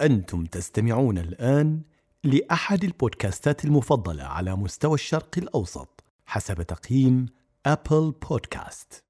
أنتم 0.00 0.44
تستمعون 0.44 1.18
الآن 1.18 1.82
لأحد 2.24 2.84
البودكاستات 2.84 3.64
المفضلة 3.64 4.24
على 4.24 4.56
مستوى 4.56 4.94
الشرق 4.94 5.38
الأوسط 5.38 6.04
حسب 6.26 6.62
تقييم 6.62 7.26
أبل 7.66 8.14
بودكاست. 8.30 9.04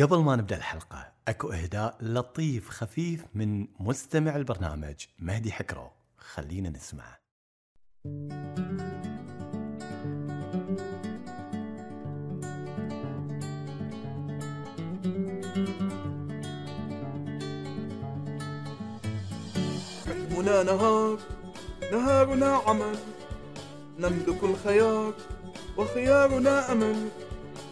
قبل 0.00 0.18
ما 0.18 0.36
نبدأ 0.36 0.56
الحلقة، 0.56 1.12
أكو 1.28 1.52
إهداء 1.52 1.98
لطيف 2.00 2.68
خفيف 2.68 3.24
من 3.34 3.68
مستمع 3.80 4.36
البرنامج 4.36 5.06
مهدي 5.18 5.52
حكرو، 5.52 5.90
خلينا 6.16 6.70
نسمعه. 6.70 7.20
نهار 20.70 21.18
نهارنا 21.92 22.50
عمل 22.66 22.98
نملك 23.98 24.40
الخيار 24.42 25.12
وخيارنا 25.76 26.72
أمل 26.72 27.08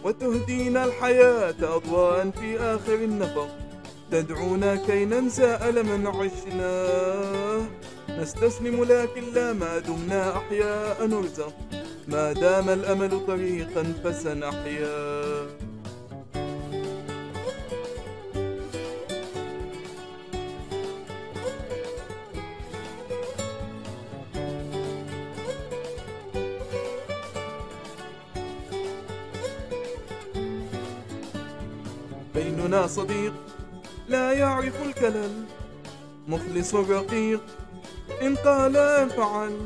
وتهدينا 0.03 0.85
الحياة 0.85 1.59
أضواء 1.75 2.29
في 2.39 2.59
آخر 2.59 2.93
النفق. 2.93 3.49
تدعونا 4.11 4.75
كي 4.75 5.05
ننسى 5.05 5.49
ألما 5.69 6.09
عشناه 6.09 7.61
نستسلم 8.09 8.83
لكن 8.83 9.23
لا 9.35 9.53
ما 9.53 9.79
دمنا 9.79 10.37
أحياء 10.37 10.97
نرزق. 11.05 11.53
ما 12.07 12.33
دام 12.33 12.69
الأمل 12.69 13.25
طريقا 13.27 13.83
فسنحيا. 14.03 15.18
بيننا 32.39 32.87
صديق 32.87 33.33
لا 34.09 34.31
يعرف 34.31 34.81
الكلل 34.85 35.43
مخلص 36.27 36.75
رقيق 36.75 37.41
إن 38.21 38.35
قال 38.35 38.73
فعل 39.09 39.57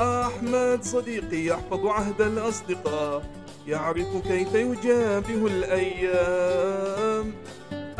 أحمد 0.00 0.84
صديقي 0.84 1.44
يحفظ 1.44 1.86
عهد 1.86 2.20
الأصدقاء 2.20 3.22
يعرف 3.66 4.16
كيف 4.28 4.54
يجابه 4.54 5.46
الأيام. 5.46 7.32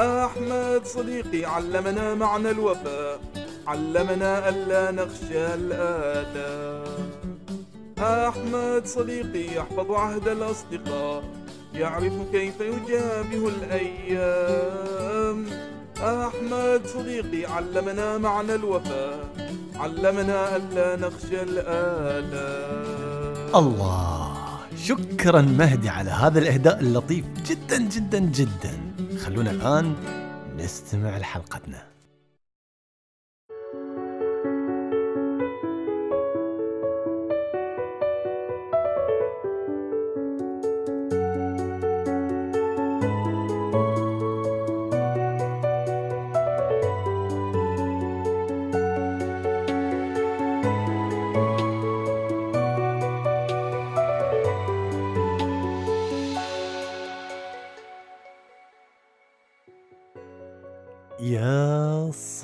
أحمد 0.01 0.83
صديقي 0.85 1.45
علمنا 1.45 2.15
معنى 2.15 2.51
الوفاء 2.51 3.21
علمنا 3.67 4.49
ألا 4.49 4.91
نخشى 4.91 5.55
الآلام 5.55 7.11
أحمد 7.99 8.87
صديقي 8.87 9.57
يحفظ 9.57 9.91
عهد 9.91 10.29
الأصدقاء 10.29 11.23
يعرف 11.75 12.13
كيف 12.33 12.61
يجابه 12.61 13.49
الأيام. 13.49 15.47
أحمد 15.99 16.87
صديقي 16.87 17.45
علمنا 17.53 18.19
معنى 18.19 18.55
الوفاء 18.55 19.29
علمنا 19.77 20.57
ألا 20.57 20.97
نخشى 20.97 21.43
الآلام. 21.43 22.93
الله 23.55 24.39
شكرا 24.77 25.41
مهدي 25.41 25.89
على 25.89 26.11
هذا 26.11 26.39
الإهداء 26.39 26.81
اللطيف 26.81 27.25
جدا 27.47 27.79
جدا 27.79 28.19
جدا. 28.19 28.73
خلونا 29.25 29.51
الآن 29.51 29.95
نستمع 30.59 31.19
لحلقتنا. 31.19 31.92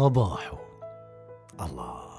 صباح. 0.08 0.52
الله. 1.60 2.10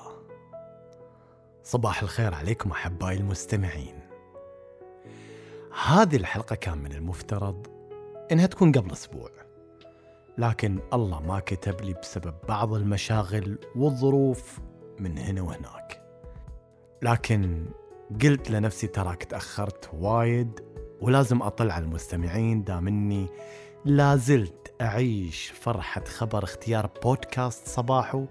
صباح 1.63 2.01
الخير 2.01 2.33
عليكم 2.33 2.71
أحبائي 2.71 3.17
المستمعين. 3.17 3.99
هذه 5.85 6.15
الحلقة 6.15 6.55
كان 6.55 6.77
من 6.77 6.91
المفترض 6.91 7.67
إنها 8.31 8.45
تكون 8.45 8.71
قبل 8.71 8.91
أسبوع. 8.91 9.29
لكن 10.37 10.79
الله 10.93 11.21
ما 11.21 11.39
كتب 11.39 11.81
لي 11.81 11.93
بسبب 11.93 12.33
بعض 12.47 12.73
المشاغل 12.73 13.57
والظروف 13.75 14.59
من 14.99 15.17
هنا 15.17 15.41
وهناك. 15.41 16.01
لكن 17.01 17.65
قلت 18.21 18.51
لنفسي 18.51 18.87
تراك 18.87 19.23
تاخرت 19.23 19.89
وايد 19.93 20.59
ولازم 21.01 21.41
أطلع 21.41 21.73
على 21.73 21.85
المستمعين 21.85 22.63
دام 22.63 22.87
إني 22.87 23.27
لازلت 23.85 24.73
أعيش 24.81 25.47
فرحة 25.47 26.03
خبر 26.03 26.43
اختيار 26.43 26.89
بودكاست 27.03 27.67
صباحو 27.67 28.25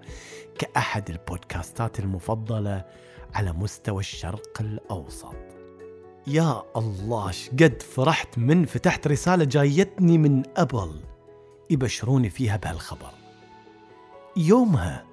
كأحد 0.59 1.09
البودكاستات 1.09 1.99
المفضلة 1.99 2.85
على 3.33 3.53
مستوى 3.53 3.99
الشرق 3.99 4.61
الأوسط. 4.61 5.35
يا 6.27 6.63
الله 6.75 7.31
شقد 7.31 7.81
فرحت 7.81 8.37
من 8.37 8.65
فتحت 8.65 9.07
رسالة 9.07 9.43
جايتني 9.43 10.17
من 10.17 10.43
أبل 10.57 11.01
يبشروني 11.69 12.29
فيها 12.29 12.57
بهالخبر. 12.57 13.11
يومها 14.37 15.05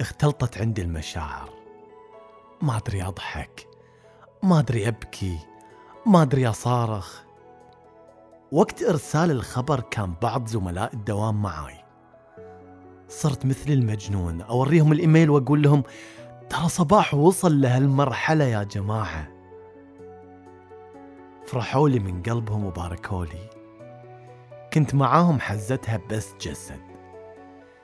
اختلطت 0.00 0.58
عندي 0.58 0.82
المشاعر. 0.82 1.50
ما 2.62 2.76
أدري 2.76 3.02
أضحك 3.02 3.66
ما 4.42 4.58
أدري 4.58 4.88
أبكي 4.88 5.38
ما 6.06 6.22
أدري 6.22 6.48
أصارخ 6.48 7.22
وقت 8.52 8.82
إرسال 8.82 9.30
الخبر 9.30 9.80
كان 9.80 10.14
بعض 10.22 10.46
زملاء 10.46 10.94
الدوام 10.94 11.42
معاي. 11.42 11.84
صرت 13.08 13.46
مثل 13.46 13.70
المجنون 13.70 14.40
أوريهم 14.40 14.92
الإيميل 14.92 15.30
وأقول 15.30 15.62
لهم 15.62 15.82
ترى 16.50 16.68
صباح 16.68 17.14
وصل 17.14 17.60
لهالمرحلة 17.60 18.44
يا 18.44 18.62
جماعة. 18.62 19.28
فرحوا 21.46 21.88
لي 21.88 21.98
من 21.98 22.22
قلبهم 22.22 22.64
وباركوا 22.64 23.24
لي. 23.24 23.50
كنت 24.72 24.94
معاهم 24.94 25.40
حزتها 25.40 26.00
بس 26.10 26.34
جسد. 26.40 26.80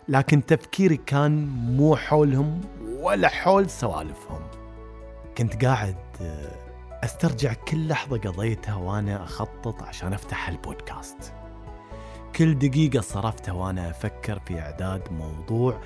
لكن 0.08 0.46
تفكيري 0.46 0.96
كان 0.96 1.46
مو 1.76 1.96
حولهم 1.96 2.60
ولا 3.00 3.28
حول 3.28 3.70
سوالفهم. 3.70 4.42
كنت 5.38 5.64
قاعد 5.64 5.96
أسترجع 7.04 7.52
كل 7.52 7.88
لحظة 7.88 8.18
قضيتها 8.18 8.74
وأنا 8.74 9.24
أخطط 9.24 9.82
عشان 9.82 10.12
أفتح 10.12 10.48
البودكاست. 10.48 11.34
كل 12.36 12.58
دقيقة 12.58 13.00
صرفتها 13.00 13.52
وأنا 13.52 13.90
أفكر 13.90 14.38
في 14.38 14.60
إعداد 14.60 15.12
موضوع 15.12 15.80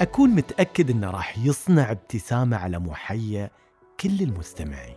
أكون 0.00 0.30
متأكد 0.30 0.90
إنه 0.90 1.10
راح 1.10 1.38
يصنع 1.38 1.90
ابتسامة 1.90 2.56
على 2.56 2.78
محيا 2.78 3.50
كل 4.00 4.20
المستمعين. 4.22 4.96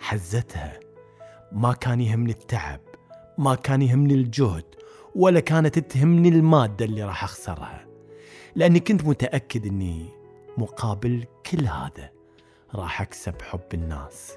حزتها 0.00 0.80
ما 1.52 1.72
كان 1.72 2.00
يهمني 2.00 2.32
التعب، 2.32 2.80
ما 3.38 3.54
كان 3.54 3.82
يهمني 3.82 4.14
الجهد، 4.14 4.64
ولا 5.14 5.40
كانت 5.40 5.78
تهمني 5.78 6.28
المادة 6.28 6.84
اللي 6.84 7.04
راح 7.04 7.24
أخسرها. 7.24 7.86
لأني 8.54 8.80
كنت 8.80 9.04
متأكد 9.04 9.66
إني 9.66 10.08
مقابل 10.58 11.26
كل 11.50 11.66
هذا 11.66 12.21
راح 12.74 13.00
أكسب 13.02 13.42
حب 13.42 13.74
الناس. 13.74 14.32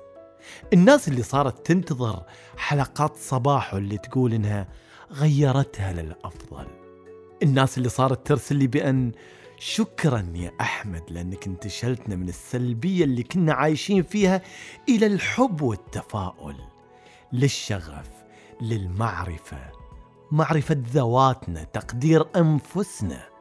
الناس 0.74 1.08
اللي 1.08 1.24
صارت 1.24 1.66
تنتظر 1.68 2.24
حلقات 2.58 3.16
صباحو 3.18 3.78
اللي 3.78 3.98
تقول 3.98 4.34
إنها 4.34 4.68
غيرتها 5.12 5.94
للأفضل. 5.94 6.68
الناس 7.44 7.78
اللي 7.78 7.90
صارت 7.90 8.28
ترسل 8.28 8.56
لي 8.56 8.68
بأن 8.68 9.12
شكرا 9.58 10.32
يا 10.36 10.52
أحمد 10.62 11.04
لأنك 11.10 11.48
انتشلتنا 11.48 12.16
من 12.16 12.30
السلبية 12.30 13.04
اللي 13.04 13.24
كنا 13.24 13.54
عايشين 13.54 14.04
فيها 14.04 14.42
إلى 14.90 15.06
الحب 15.06 15.62
والتفاؤل 15.62 16.56
للشغف 17.34 18.10
للمعرفة 18.62 19.72
معرفة 20.32 20.78
ذواتنا 20.94 21.64
تقدير 21.64 22.26
أنفسنا. 22.36 23.35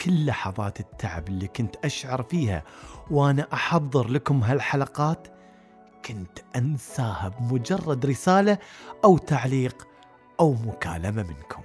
كل 0.00 0.26
لحظات 0.26 0.80
التعب 0.80 1.28
اللي 1.28 1.46
كنت 1.46 1.76
أشعر 1.84 2.22
فيها 2.22 2.62
وأنا 3.10 3.46
أحضر 3.52 4.08
لكم 4.08 4.42
هالحلقات 4.42 5.28
كنت 6.04 6.38
أنساها 6.56 7.28
بمجرد 7.28 8.06
رسالة 8.06 8.58
أو 9.04 9.18
تعليق 9.18 9.88
أو 10.40 10.52
مكالمة 10.52 11.22
منكم. 11.22 11.62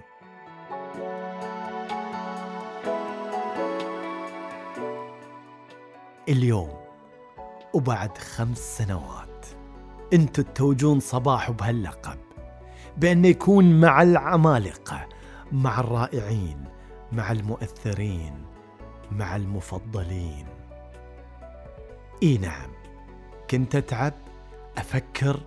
اليوم 6.30 6.70
وبعد 7.74 8.18
خمس 8.18 8.78
سنوات 8.78 9.46
أنتوا 10.14 10.44
تتوجون 10.44 11.00
صباح 11.00 11.52
بهاللقب 11.52 12.18
بأنه 12.98 13.28
يكون 13.28 13.80
مع 13.80 14.02
العمالقة 14.02 15.08
مع 15.52 15.80
الرائعين 15.80 16.64
مع 17.14 17.32
المؤثرين 17.32 18.46
مع 19.12 19.36
المفضلين. 19.36 20.46
إي 22.24 22.38
نعم 22.38 22.72
كنت 23.50 23.76
أتعب 23.76 24.14
أفكر 24.78 25.40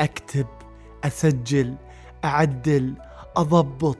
أكتب 0.00 0.46
أسجل 1.04 1.76
أعدل 2.24 2.94
أضبط. 3.36 3.98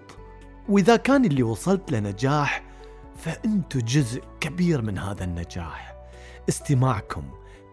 وإذا 0.69 0.97
كان 0.97 1.25
اللي 1.25 1.43
وصلت 1.43 1.93
لنجاح 1.93 2.63
فأنتوا 3.17 3.81
جزء 3.81 4.23
كبير 4.41 4.83
من 4.83 4.99
هذا 4.99 5.25
النجاح. 5.25 5.95
استماعكم 6.49 7.23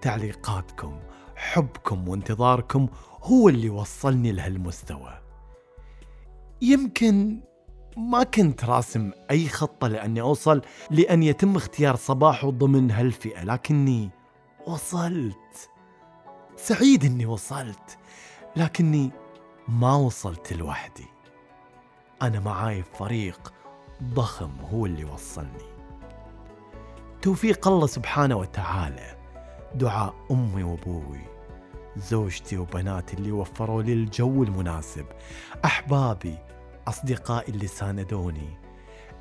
تعليقاتكم 0.02 1.00
حبكم 1.36 2.08
وانتظاركم 2.08 2.88
هو 3.24 3.50
اللي 3.50 3.70
وصلني 3.70 4.32
لهالمستوى. 4.32 5.20
يمكن 6.62 7.40
ما 7.98 8.24
كنت 8.24 8.66
راسم 8.66 9.12
أي 9.32 9.48
خطة 9.48 9.88
لأني 9.88 10.22
أوصل 10.22 10.62
لأن 10.92 11.24
يتم 11.24 11.56
اختيار 11.56 11.96
صباح 11.96 12.46
ضمن 12.46 12.92
هالفئة 12.92 13.44
لكني 13.44 14.10
وصلت. 14.68 15.70
سعيد 16.56 17.06
أني 17.06 17.26
وصلت 17.26 17.98
لكني 18.56 19.12
ما 19.68 19.96
وصلت 19.96 20.54
لوحدي. 20.54 21.06
أنا 22.22 22.40
معاي 22.40 22.84
فريق 22.84 23.54
ضخم 24.04 24.52
هو 24.74 24.86
اللي 24.86 25.06
وصلني. 25.06 25.76
توفيق 27.22 27.68
الله 27.68 27.88
سبحانه 27.88 28.36
وتعالى. 28.36 29.18
دعاء 29.76 30.14
أمي 30.32 30.64
وأبوي 30.64 31.22
زوجتي 31.98 32.58
وبناتي 32.58 33.18
اللي 33.18 33.32
وفروا 33.32 33.84
لي 33.84 33.94
الجو 33.94 34.44
المناسب. 34.44 35.06
أحبابي 35.66 36.38
أصدقائي 36.88 37.54
اللي 37.54 37.68
ساندوني. 37.68 38.58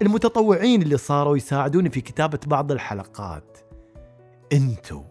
المتطوعين 0.02 0.82
اللي 0.82 0.96
صاروا 0.96 1.36
يساعدوني 1.36 1.90
في 1.90 2.00
كتابة 2.00 2.40
بعض 2.46 2.72
الحلقات. 2.72 3.58
انتو. 4.52 5.02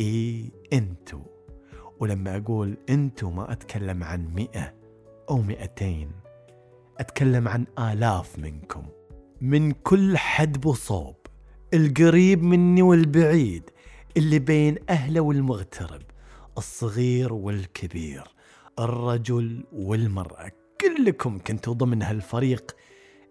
إي 0.00 0.52
انتو. 0.72 1.20
ولما 2.00 2.36
أقول 2.36 2.76
انتو 2.90 3.30
ما 3.30 3.52
أتكلم 3.52 4.04
عن 4.04 4.34
مئة 4.34 4.74
أو 5.30 5.38
مئتين 5.38 6.10
أتكلم 6.98 7.48
عن 7.48 7.66
آلاف 7.78 8.38
منكم. 8.38 8.82
من 9.40 9.72
كل 9.72 10.16
حدب 10.16 10.66
وصوب 10.66 11.16
القريب 11.74 12.42
مني 12.42 12.82
والبعيد 12.82 13.70
اللي 14.16 14.38
بين 14.38 14.76
أهله 14.90 15.20
والمغترب 15.20 16.02
الصغير 16.58 17.32
والكبير 17.32 18.24
الرجل 18.78 19.64
والمرأة. 19.72 20.59
كلكم 20.80 21.38
كنتوا 21.38 21.74
ضمن 21.74 22.02
هالفريق 22.02 22.76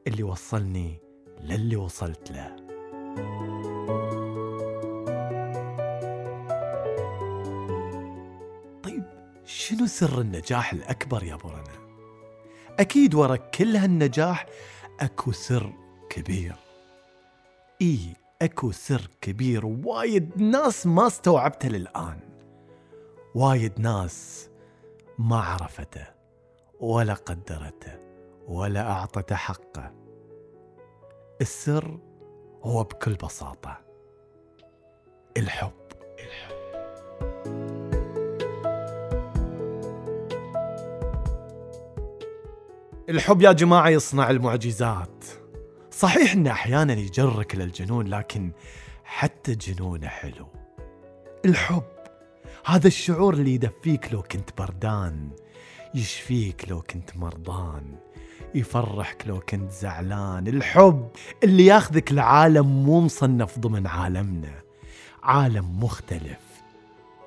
اللي 0.07 0.23
وصلني 0.23 0.99
للي 1.41 1.75
وصلت 1.75 2.31
له. 2.31 2.55
طيب 8.83 9.03
شنو 9.45 9.85
سر 9.85 10.21
النجاح 10.21 10.73
الأكبر 10.73 11.23
يا 11.23 11.35
برنا؟ 11.35 11.89
أكيد 12.79 13.15
ورا 13.15 13.35
كل 13.35 13.75
هالنجاح 13.75 14.45
أكو 14.99 15.31
سر 15.31 15.73
كبير. 16.09 16.55
إي 17.81 17.99
أكو 18.41 18.71
سر 18.71 19.09
كبير 19.21 19.65
وايد 19.65 20.41
ناس 20.41 20.87
ما 20.87 21.07
استوعبته 21.07 21.69
للآن. 21.69 22.19
وايد 23.35 23.79
ناس 23.79 24.49
ما 25.19 25.39
عرفته. 25.39 26.18
ولا 26.79 27.13
قدرته 27.13 27.99
ولا 28.47 28.91
أعطته 28.91 29.35
حقه 29.35 29.93
السر 31.41 31.99
هو 32.63 32.83
بكل 32.83 33.13
بساطة 33.13 33.81
الحب. 35.37 35.71
الحب 36.19 36.59
الحب 43.09 43.41
يا 43.41 43.51
جماعة 43.51 43.89
يصنع 43.89 44.29
المعجزات. 44.29 45.25
صحيح 45.91 46.33
انه 46.33 46.51
أحيانا 46.51 46.93
يجرك 46.93 47.55
للجنون 47.55 48.07
لكن 48.07 48.51
حتى 49.03 49.55
جنونه 49.55 50.07
حلو. 50.07 50.47
الحب 51.45 51.83
هذا 52.65 52.87
الشعور 52.87 53.33
اللي 53.33 53.53
يدفيك 53.53 54.13
لو 54.13 54.21
كنت 54.21 54.57
بردان. 54.57 55.29
يشفيك 55.95 56.65
لو 56.69 56.81
كنت 56.81 57.17
مرضان 57.17 57.83
يفرحك 58.55 59.23
لو 59.27 59.39
كنت 59.39 59.71
زعلان. 59.71 60.47
الحب 60.47 61.09
اللي 61.43 61.65
ياخذك 61.65 62.11
لعالم 62.11 62.83
مو 62.85 63.01
مصنف 63.01 63.59
ضمن 63.59 63.87
عالمنا 63.87 64.61
عالم 65.23 65.83
مختلف. 65.83 66.39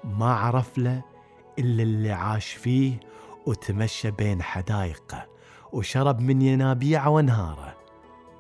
ما 0.04 0.34
عرف 0.34 0.78
له 0.78 1.02
إلا 1.58 1.82
اللي 1.82 2.12
عاش 2.12 2.52
فيه 2.52 3.00
وتمشى 3.46 4.10
بين 4.10 4.42
حدايقه 4.42 5.26
وشرب 5.72 6.20
من 6.20 6.42
ينابيعه 6.42 7.08
وانهاره 7.08 7.76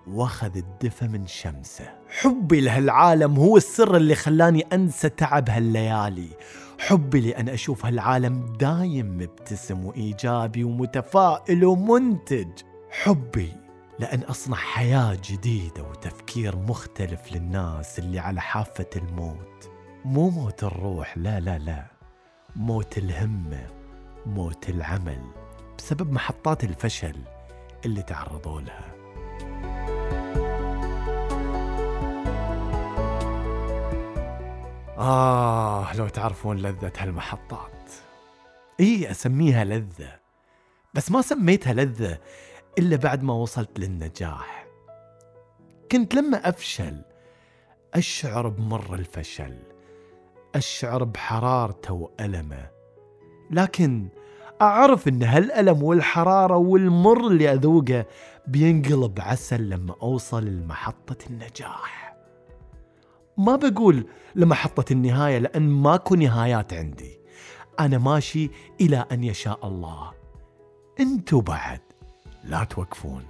وأخذ 0.06 0.56
الدفى 0.56 1.08
من 1.08 1.26
شمسه. 1.26 1.94
حبي 2.08 2.60
لهالعالم 2.60 3.36
هو 3.36 3.56
السر 3.56 3.96
اللي 3.96 4.14
خلاني 4.14 4.60
أنسى 4.72 5.08
تعب 5.08 5.50
هالليالي 5.50 6.28
حبي 6.86 7.20
لأن 7.20 7.48
أشوف 7.48 7.86
هالعالم 7.86 8.56
دايم 8.60 9.16
مبتسم 9.16 9.84
وإيجابي 9.84 10.64
ومتفائل 10.64 11.64
ومنتج. 11.64 12.48
حبي 12.90 13.52
لأن 13.98 14.20
أصنع 14.20 14.56
حياة 14.56 15.18
جديدة 15.24 15.82
وتفكير 15.82 16.56
مختلف 16.56 17.32
للناس 17.32 17.98
اللي 17.98 18.18
على 18.18 18.40
حافة 18.40 18.86
الموت. 18.96 19.70
مو 20.04 20.30
موت 20.30 20.64
الروح 20.64 21.18
لا 21.18 21.40
لا 21.40 21.58
لا. 21.58 21.86
موت 22.56 22.98
الهمة 22.98 23.66
موت 24.26 24.68
العمل 24.68 25.22
بسبب 25.78 26.12
محطات 26.12 26.64
الفشل 26.64 27.16
اللي 27.84 28.02
تعرضوا 28.02 28.60
لها. 28.60 28.91
آه 35.02 35.96
لو 35.96 36.08
تعرفون 36.08 36.56
لذة 36.56 36.92
هالمحطات. 36.98 37.90
إيه 38.80 39.10
أسميها 39.10 39.64
لذة 39.64 40.20
بس 40.94 41.10
ما 41.10 41.22
سميتها 41.22 41.72
لذة 41.72 42.18
إلا 42.78 42.96
بعد 42.96 43.22
ما 43.22 43.34
وصلت 43.34 43.78
للنجاح. 43.78 44.66
كنت 45.92 46.14
لما 46.14 46.48
أفشل 46.48 47.02
أشعر 47.94 48.48
بمر 48.48 48.94
الفشل 48.94 49.56
أشعر 50.54 51.04
بحرارته 51.04 51.94
وألمه 51.94 52.70
لكن 53.50 54.08
أعرف 54.62 55.08
أن 55.08 55.22
هالألم 55.22 55.82
والحرارة 55.82 56.56
والمر 56.56 57.26
اللي 57.26 57.52
أذوقه 57.52 58.06
بينقلب 58.46 59.20
عسل 59.20 59.70
لما 59.70 59.94
أوصل 60.02 60.46
لمحطة 60.46 61.16
النجاح. 61.30 62.11
ما 63.38 63.56
بقول 63.56 64.06
لمحطة 64.34 64.92
النهاية 64.92 65.38
لأن 65.38 65.68
ماكو 65.68 66.14
نهايات 66.14 66.72
عندي. 66.72 67.20
أنا 67.80 67.98
ماشي 67.98 68.50
إلى 68.80 69.06
أن 69.12 69.24
يشاء 69.24 69.66
الله. 69.66 70.12
انتو 71.00 71.40
بعد. 71.40 71.80
لا 72.44 72.64
توقفون. 72.64 73.22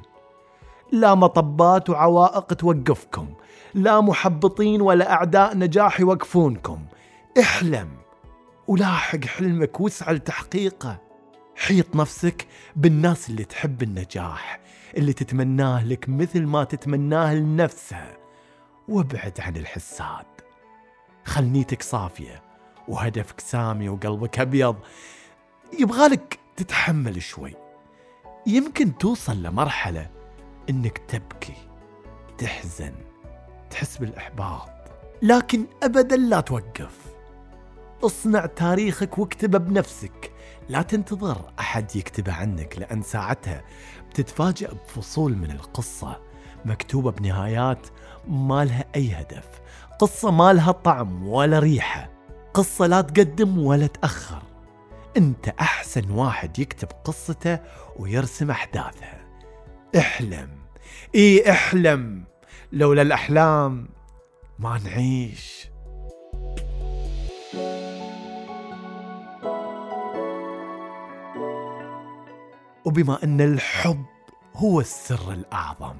لا 0.93 1.15
مطبات 1.15 1.91
وعوائق 1.91 2.55
توقفكم. 2.55 3.35
لا 3.75 4.01
محبطين 4.01 4.81
ولا 4.81 5.13
أعداء 5.13 5.57
نجاح 5.57 6.01
يوقفونكم. 6.01 6.79
احلم. 7.41 7.89
ولاحق 8.69 9.25
حلمك 9.25 9.81
واسعى 9.81 10.15
لتحقيقه. 10.15 11.01
حيط 11.57 11.97
نفسك 11.97 12.47
بالناس 12.77 13.31
اللي 13.31 13.45
تحب 13.45 13.83
النجاح 13.83 14.61
اللي 14.97 15.13
تتمناه 15.13 15.85
لك 15.85 16.09
مثل 16.09 16.47
ما 16.47 16.65
تتمناه 16.65 17.35
لنفسها 17.35 18.22
وابعد 18.89 19.41
عن 19.41 19.57
الحساد 19.57 20.27
خل 21.25 21.45
نيتك 21.45 21.83
صافية 21.83 22.43
وهدفك 22.89 23.41
سامي 23.41 23.89
وقلبك 23.89 24.39
أبيض. 24.39 24.77
يبغالك 25.81 26.39
تتحمل 26.57 27.23
شوي. 27.23 27.55
يمكن 28.47 28.99
توصل 28.99 29.43
لمرحلة 29.43 30.11
إنك 30.71 30.99
تبكي 30.99 31.55
تحزن 32.39 32.93
تحس 33.71 33.99
بالإحباط. 33.99 34.69
لكن 35.23 35.67
أبدا 35.83 36.17
لا 36.17 36.41
توقف. 36.41 36.99
اصنع 38.05 38.47
تاريخك 38.47 39.19
واكتبه 39.19 39.59
بنفسك. 39.59 40.33
لا 40.69 40.83
تنتظر 40.83 41.53
أحد 41.61 41.97
يكتبه 41.97 42.33
عنك 42.33 42.79
لأن 42.79 43.03
ساعتها 43.03 43.65
بتتفاجأ 44.11 44.73
بفصول 44.73 45.37
من 45.37 45.51
القصة. 45.51 46.32
مكتوبة 46.65 47.11
بنهايات 47.11 47.87
ما 48.29 48.65
لها 48.65 48.85
أي 48.97 49.13
هدف. 49.13 49.49
قصة 49.99 50.31
ما 50.31 50.53
لها 50.53 50.73
طعم 50.73 51.29
ولا 51.29 51.59
ريحة. 51.59 52.11
قصة 52.55 52.87
لا 52.87 53.01
تقدم 53.01 53.59
ولا 53.59 53.87
تأخر. 53.87 54.43
أنت 55.17 55.49
أحسن 55.49 56.11
واحد 56.11 56.59
يكتب 56.59 56.89
قصته 57.05 57.59
ويرسم 57.97 58.51
أحداثها 58.51 59.21
احلم. 59.99 60.49
إيه 61.15 61.51
احلم. 61.51 62.25
لولا 62.73 63.03
الأحلام 63.03 63.89
ما 64.59 64.79
نعيش. 64.85 65.69
وبما 72.85 73.25
أن 73.25 73.41
الحب 73.41 74.05
هو 74.57 74.81
السر 74.81 75.33
الأعظم. 75.33 75.97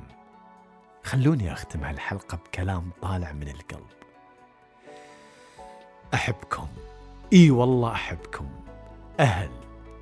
خلوني 1.05 1.53
أختم 1.53 1.85
هالحلقة 1.85 2.39
بكلام 2.47 2.91
طالع 3.03 3.33
من 3.33 3.49
القلب. 3.49 3.87
أحبكم. 6.15 6.67
إي 7.33 7.51
والله 7.51 7.93
أحبكم. 7.93 8.49
أهل 9.21 9.51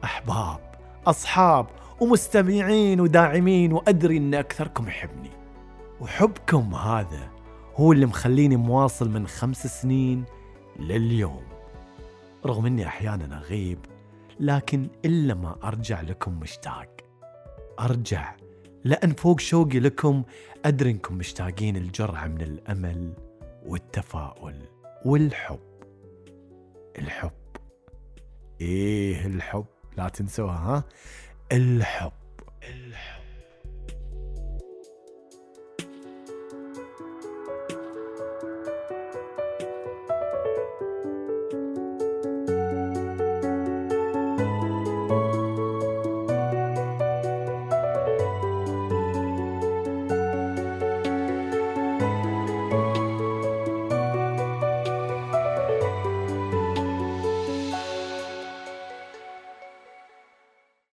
أحباب 0.04 0.60
أصحاب 1.06 1.66
ومستمعين 2.00 3.00
وداعمين 3.00 3.72
وأدري 3.72 4.16
أن 4.16 4.34
أكثركم 4.34 4.88
يحبني. 4.88 5.30
وحبكم 6.00 6.74
هذا 6.74 7.28
هو 7.76 7.92
اللي 7.92 8.06
مخليني 8.06 8.56
مواصل 8.56 9.10
من 9.10 9.26
خمس 9.26 9.66
سنين 9.82 10.24
لليوم. 10.78 11.42
رغم 12.46 12.66
أني 12.66 12.86
أحيانا 12.86 13.38
أغيب 13.38 13.78
لكن 14.40 14.88
إلا 15.04 15.34
ما 15.34 15.56
أرجع 15.64 16.00
لكم 16.00 16.40
مشتاق. 16.40 16.96
أرجع 17.80 18.34
لأن 18.84 19.12
فوق 19.12 19.40
شوقي 19.40 19.80
لكم 19.80 20.22
أدري 20.64 20.90
أنكم 20.90 21.14
مشتاقين 21.14 21.76
الجرعة 21.76 22.26
من 22.26 22.40
الأمل 22.42 23.12
والتفاؤل 23.66 24.54
والحب. 25.04 25.60
الحب. 26.98 27.32
إيه 28.60 29.26
الحب؟ 29.26 29.66
لا 29.96 30.08
تنسوها 30.08 30.56
ها؟ 30.56 30.84
الحب. 31.52 32.12
الحب. 32.62 33.19